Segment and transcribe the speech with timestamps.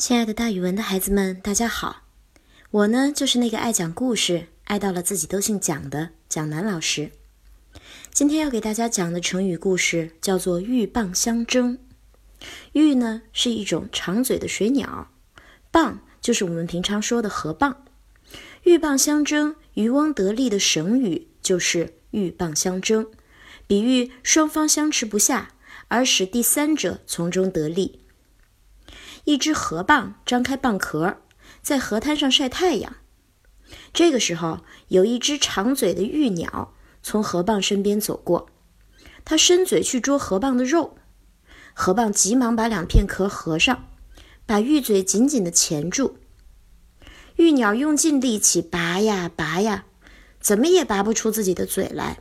[0.00, 2.04] 亲爱的，大语文的孩子们，大家好！
[2.70, 7.10] 我呢，就是那个爱讲故事、爱到了自己都姓蒋的蒋楠老师。
[8.10, 11.78] 今天要给大家讲的成语故事叫做“鹬蚌相争”。
[12.72, 15.10] 鹬呢是一种长嘴的水鸟，
[15.70, 17.76] 蚌就是我们平常说的河蚌。
[18.62, 23.06] 鹬蚌相争，渔翁得利的成语就是“鹬蚌相争”，
[23.68, 25.50] 比喻双方相持不下，
[25.88, 27.99] 而使第三者从中得利。
[29.24, 31.18] 一只河蚌张开蚌壳，
[31.62, 32.96] 在河滩上晒太阳。
[33.92, 38.48] 这个时候，有一只长嘴的玉鸟从河蚌身边走过，
[39.24, 40.96] 它伸嘴去捉河蚌的肉。
[41.72, 43.86] 河蚌急忙把两片壳合上，
[44.44, 46.18] 把玉嘴紧紧地钳住。
[47.36, 49.86] 玉鸟用尽力气拔呀拔呀，
[50.40, 52.18] 怎么也拔不出自己的嘴来。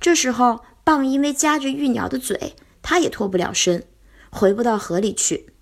[0.00, 3.86] 这时候，蚌因为夹着玉鸟的嘴，它也脱不了身，
[4.30, 5.53] 回不到河里去。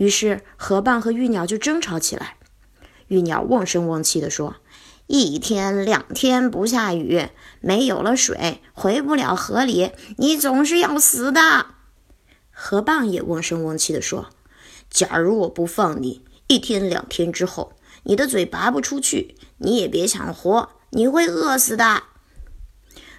[0.00, 2.38] 于是河蚌和玉鸟就争吵起来。
[3.08, 4.56] 玉鸟瓮声瓮气地说
[5.06, 7.28] ：“一天两天不下雨，
[7.60, 11.66] 没有了水，回不了河里，你总是要死的。”
[12.50, 14.30] 河蚌也瓮声瓮气地说
[14.88, 22.04] ：“假如我不放你，一天两天之后，你的嘴拔不出去，你也别想活，你会饿死的。”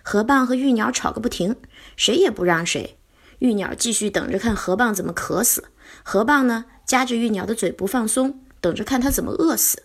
[0.02, 1.56] 河蚌和玉鸟吵个不停，
[1.96, 2.98] 谁也不让谁。
[3.38, 5.66] 玉鸟继续等着看河蚌怎么渴死，
[6.03, 9.84] 河蚌呢夹着玉鸟的嘴不放松，等着看它怎么饿死。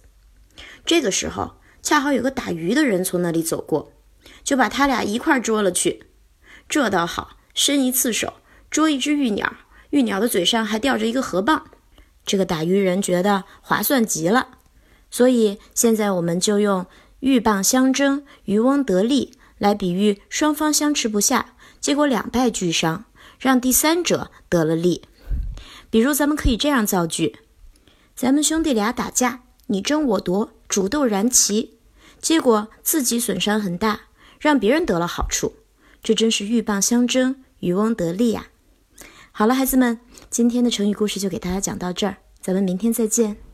[0.85, 3.93] 这个时候，恰好有个打鱼的人从那里走过，
[4.43, 6.05] 就把他俩一块捉了去。
[6.69, 8.35] 这倒好，伸一次手
[8.71, 9.53] 捉一只玉鸟，
[9.91, 11.63] 玉鸟的嘴上还吊着一个河蚌，
[12.25, 14.49] 这个打鱼人觉得划算极了。
[15.11, 16.87] 所以现在我们就用
[17.21, 23.05] “鹬蚌相争，渔翁得利”来比喻双方相持不下，结果两败俱伤。
[23.39, 25.03] 让第三者得了利，
[25.91, 27.37] 比如咱们可以这样造句：
[28.15, 31.79] 咱们兄弟俩打架，你争我夺，煮豆燃旗，
[32.21, 34.03] 结果自己损伤很大，
[34.41, 35.55] 让别人得了好处，
[36.03, 38.49] 这真是鹬蚌相争，渔翁得利呀！
[39.33, 43.46] 好了，孩子们，今天的成语故事就给大家讲到这儿，咱们明天再见。